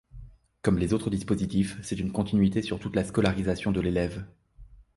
[0.63, 4.25] Comme les autres dispositifs, c’est une continuité sur toute la scolarisation de l’élève.